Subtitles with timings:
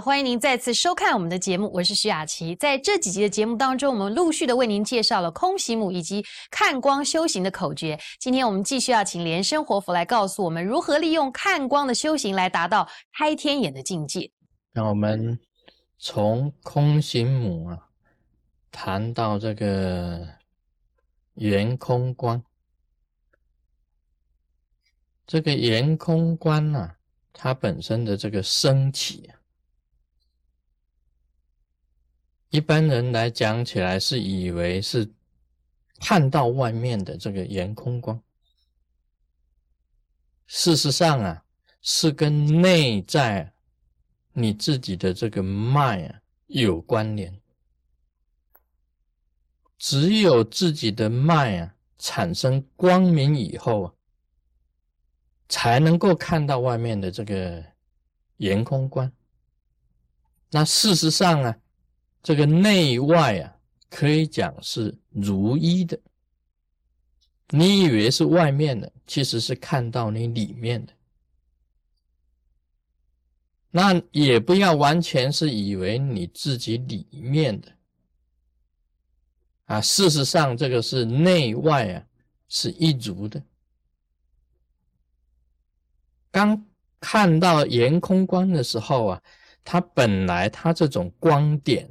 [0.00, 2.54] 欢迎您再次收看我们的节目，我是徐雅琪。
[2.54, 7.98] 在这几集的节目当中，我们陆续的为您介绍了空行母以及看光修行的口诀。
[8.20, 12.88] 今天我们继续要请莲生活佛来告诉我们如何利用看光的修行来达到
[13.18, 14.30] 开天眼的境界。
[14.72, 15.38] 那我们
[15.98, 17.78] 从空行母啊
[18.70, 20.24] 谈到这个
[21.34, 22.40] 圆空观，
[25.26, 26.92] 这个圆空观呢，
[27.32, 29.37] 它本身的这个升起啊。
[32.50, 35.06] 一般人来讲起来是以为是
[36.00, 38.22] 看到外面的这个圆空光，
[40.46, 41.44] 事实上啊
[41.82, 43.52] 是跟内在
[44.32, 47.38] 你自己的这个脉啊有关联。
[49.76, 53.92] 只有自己的脉啊产生光明以后啊，
[55.50, 57.62] 才能够看到外面的这个
[58.38, 59.12] 圆空观。
[60.48, 61.54] 那事实上啊。
[62.28, 63.56] 这个内外啊，
[63.88, 65.98] 可以讲是如一的。
[67.48, 70.92] 你以为是外面的，其实是看到你里面的。
[73.70, 77.72] 那也不要完全是以为你自己里面的
[79.64, 79.80] 啊。
[79.80, 82.04] 事实上，这个是内外啊
[82.50, 83.42] 是一如的。
[86.30, 86.62] 刚
[87.00, 89.22] 看到圆空光的时候啊，
[89.64, 91.88] 它本来它这种光点。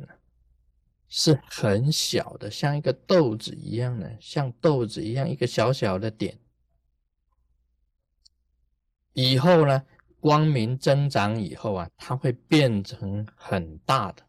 [1.10, 6.38] 是很小的，像一个豆子一样的，像豆子一样一个小小的点。
[9.14, 9.86] 以后呢，
[10.20, 14.24] 光明增长以后啊，它会变成很大的。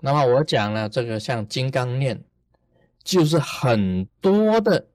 [0.00, 2.22] 那么我讲了这个像金刚念，
[3.02, 4.88] 就是很多的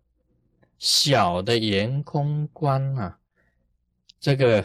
[0.77, 3.19] 小的圆空观啊，
[4.19, 4.63] 这个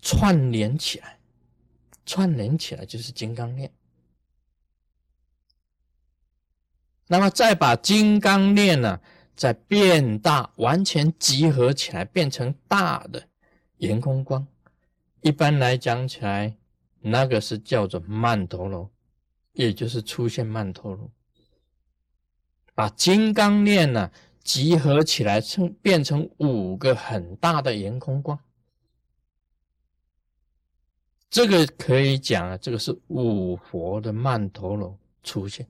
[0.00, 1.13] 串联起来。
[2.06, 3.72] 串联起来就是金刚链，
[7.06, 9.00] 那么再把金刚链呢，
[9.34, 13.28] 再变大，完全集合起来，变成大的
[13.78, 14.46] 圆空光。
[15.20, 16.56] 一般来讲起来，
[17.00, 18.90] 那个是叫做曼陀罗，
[19.52, 21.10] 也就是出现曼陀罗。
[22.74, 24.10] 把金刚链呢
[24.42, 28.38] 集合起来，成变成五个很大的圆空光。
[31.34, 35.66] 这个可以讲啊，这个是五佛的曼陀罗出现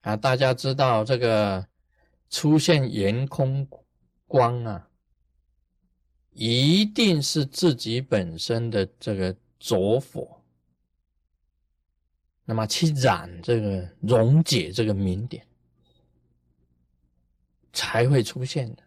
[0.00, 0.16] 啊。
[0.16, 1.68] 大家知道这个
[2.30, 3.68] 出现圆空
[4.26, 4.88] 光啊，
[6.30, 10.42] 一定是自己本身的这个着火，
[12.46, 15.46] 那么去染这个溶解这个明点，
[17.74, 18.82] 才会出现的。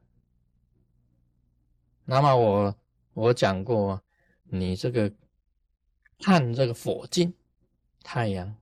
[2.05, 2.75] 那么我
[3.13, 3.99] 我讲过，
[4.43, 5.11] 你这个
[6.19, 7.33] 看这个火镜，
[8.03, 8.55] 太阳，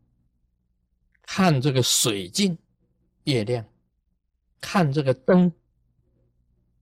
[1.24, 2.58] 看这个水镜，
[3.26, 3.66] 月亮，
[4.62, 5.52] 看这个灯，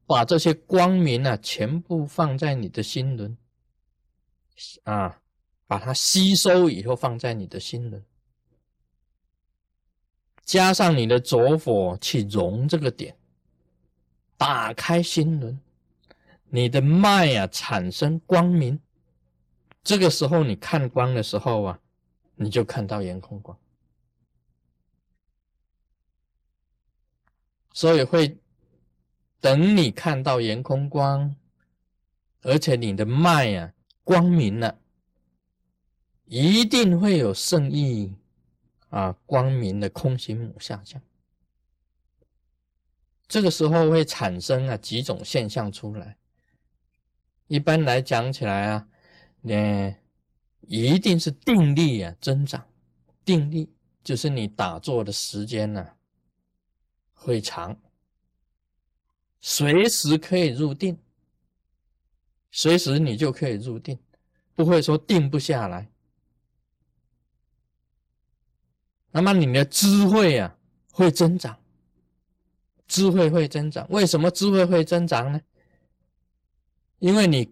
[0.05, 3.35] 把这些光明啊全部放在你的心轮，
[4.83, 5.19] 啊，
[5.65, 8.05] 把它吸收以后放在你的心轮，
[10.43, 13.17] 加上你的着火去融这个点，
[14.37, 15.59] 打开心轮。
[16.53, 18.77] 你的脉啊产生光明，
[19.81, 21.79] 这个时候你看光的时候啊，
[22.35, 23.57] 你就看到圆空光，
[27.71, 28.37] 所以会
[29.39, 31.33] 等你看到圆空光，
[32.41, 33.73] 而且你的脉啊
[34.03, 34.77] 光明了，
[36.25, 38.13] 一定会有圣意
[38.89, 41.01] 啊光明的空行母下降，
[43.29, 46.17] 这个时候会产生啊几种现象出来。
[47.51, 48.87] 一般来讲起来啊，
[49.41, 49.93] 你，
[50.69, 52.65] 一定是定力啊增长，
[53.25, 53.69] 定力
[54.01, 55.85] 就是你打坐的时间呢
[57.13, 57.77] 会长，
[59.41, 60.97] 随时可以入定，
[62.51, 63.99] 随时你就可以入定，
[64.55, 65.91] 不会说定不下来。
[69.11, 70.57] 那么你的智慧啊
[70.93, 71.59] 会增长，
[72.87, 75.41] 智慧会增长，为什么智慧会增长呢？
[77.01, 77.51] 因为你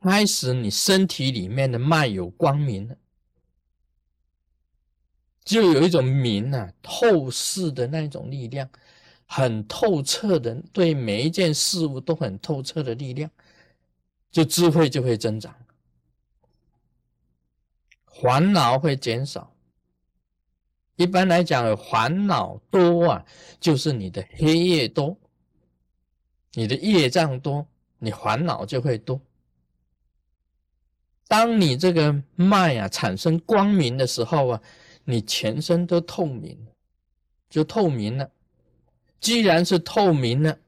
[0.00, 2.96] 开始，你身体里面的脉有光明了，
[5.44, 8.68] 就有一种明啊，透视的那种力量，
[9.24, 13.30] 很透彻的，对每一件事物都很透彻的力量，
[14.32, 15.54] 就智慧就会增长，
[18.20, 19.54] 烦恼会减少。
[20.96, 23.24] 一般来讲，烦恼多啊，
[23.60, 25.16] 就是你的黑夜多。
[26.54, 27.64] 你的业障多，
[27.98, 29.20] 你烦恼就会多。
[31.26, 34.62] 当你这个脉啊产生光明的时候啊，
[35.04, 36.58] 你全身都透明，
[37.50, 38.30] 就透明了。
[39.20, 40.58] 既然是透明了，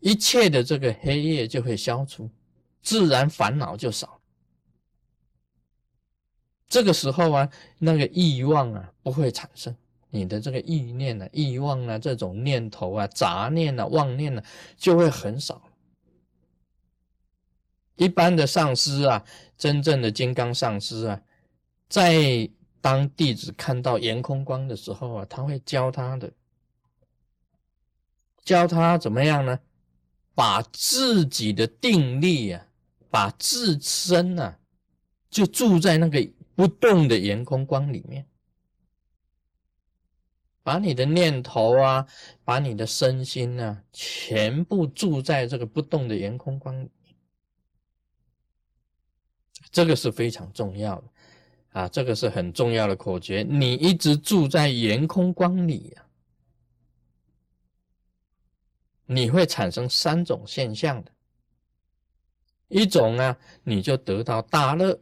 [0.00, 2.28] 一切的这个黑夜就会消除，
[2.82, 4.20] 自然烦恼就少。
[6.66, 9.76] 这个时候啊，那个欲望啊不会产生，
[10.10, 14.44] 你的这个意念啊、欲望啊、这种念头啊、杂念啊、妄念啊，
[14.76, 15.62] 就会很少。
[17.96, 19.24] 一般的上师啊，
[19.56, 21.20] 真正的金刚上师啊，
[21.88, 22.48] 在
[22.80, 26.32] 当弟子看到圆空光的时候啊，他会教他的，
[28.42, 29.58] 教他怎么样呢？
[30.34, 32.66] 把自己的定力啊，
[33.10, 34.58] 把自身啊，
[35.28, 38.24] 就住在那个不动的圆空光里面，
[40.70, 42.06] 把你的念头啊，
[42.44, 46.88] 把你的身心啊，全部住在这个不动的圆空光里。
[49.72, 51.08] 这个是非常重要的
[51.72, 53.42] 啊，这个是很重要的口诀。
[53.42, 56.06] 你一直住在圆空光里啊，
[59.06, 61.10] 你会产生三种现象的。
[62.68, 64.96] 一种呢，你就得到大乐，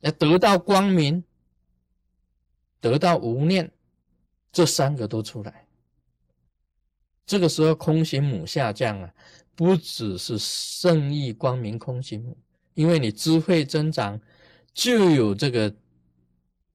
[0.00, 1.22] 要得到光明，
[2.82, 3.72] 得到无念，
[4.52, 5.66] 这三个都出来。
[7.24, 9.14] 这个时候空行母下降啊。
[9.54, 12.36] 不只是圣意光明空行母，
[12.72, 14.18] 因为你智慧增长，
[14.72, 15.72] 就有这个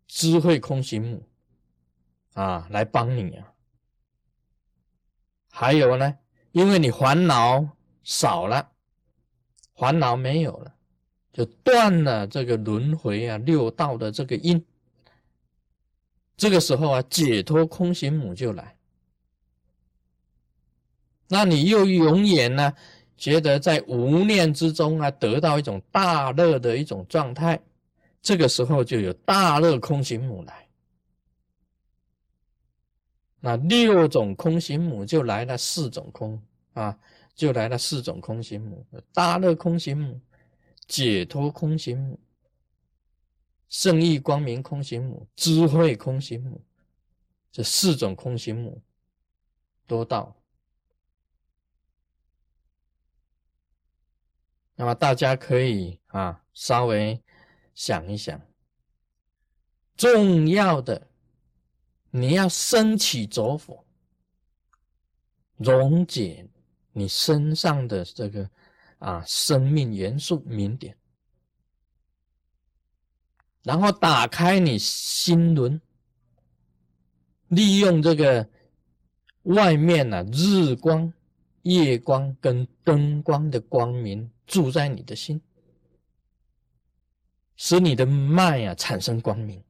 [0.07, 1.27] 智慧空行母
[2.33, 3.51] 啊来帮你啊。
[5.50, 6.19] 还有呢，
[6.51, 7.68] 因为你烦恼
[8.03, 8.71] 少了，
[9.74, 10.75] 烦恼没有了，
[11.33, 14.63] 就断了这个轮回啊六道的这个因。
[16.38, 18.75] 这个时候啊，解脱空行母就来。
[21.28, 22.74] 那你又永远呢，
[23.18, 27.60] 觉得在无念之中啊，得到一种大乐的一种状态，
[28.22, 30.68] 这个时候就有大乐空行母来，
[33.39, 36.42] 那六种空行母就来了四种空
[36.74, 36.98] 啊，
[37.36, 40.22] 就来了四种空行母：大乐空行母、
[40.88, 42.18] 解脱空行母、
[43.69, 46.61] 圣意光明空行母、智慧空行母，
[47.51, 48.81] 这四种空行母
[49.85, 50.35] 多到。
[54.75, 57.19] 那么大家可以啊，稍微
[57.73, 58.39] 想一想，
[59.95, 61.07] 重要的，
[62.11, 63.83] 你要升起着火，
[65.57, 66.47] 溶解
[66.91, 68.49] 你身上的这个
[68.99, 70.95] 啊生命元素明点，
[73.67, 75.81] 然后打开你心轮，
[77.49, 78.47] 利用这个
[79.43, 81.11] 外面呢日光、
[81.63, 84.31] 夜光跟灯光的光明。
[84.47, 85.41] 住在你的心，
[87.57, 89.61] 使你的脉啊产生光明。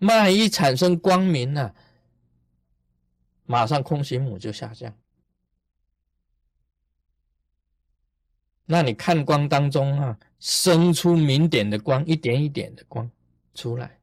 [0.00, 1.72] 脉一产生光明呢，
[3.44, 4.92] 马上空行母就下降。
[8.66, 13.10] 那你看光当中啊，生出明点的光，一点一点的光
[13.54, 13.98] 出来。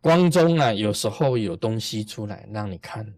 [0.00, 3.14] 光中啊，有时候有东西出来让你看。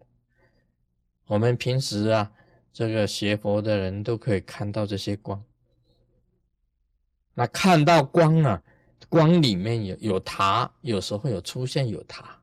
[1.27, 2.31] 我们平时啊。
[2.75, 5.45] 这个学佛的人都可以看到这些光，
[7.35, 8.63] 那看到光啊，
[9.07, 12.41] 光里面有有塔，有时候有出现有塔，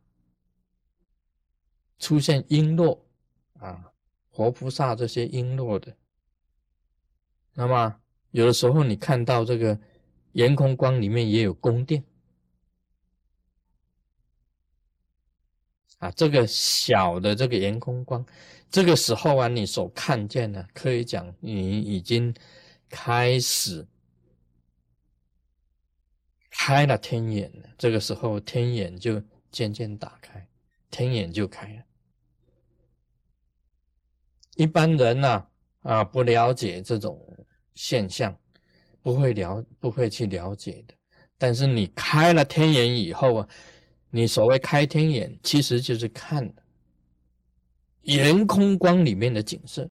[1.99, 2.97] 出现璎珞
[3.59, 3.90] 啊，
[4.31, 5.93] 活菩萨这些璎珞的。
[7.61, 7.95] 那么
[8.31, 9.79] 有的时候你看到这个
[10.33, 12.02] 圆空光里面也有宫殿。
[15.99, 18.25] 啊，这个小的这个圆空光，
[18.71, 22.35] 这个时候啊，你所看见的，可以讲你已经
[22.88, 23.87] 开始
[26.49, 27.69] 开了天眼了。
[27.76, 30.49] 这个时候天眼就渐渐打开，
[30.90, 31.83] 天眼就开了。
[34.55, 35.47] 一般人呢，
[35.83, 37.21] 啊，不了解这种
[37.75, 38.37] 现象，
[39.03, 40.95] 不会了，不会去了解的。
[41.39, 43.49] 但是你开了天眼以后啊。
[44.12, 46.53] 你所谓开天眼，其实就是看
[48.03, 49.87] 圆空光里面的景色。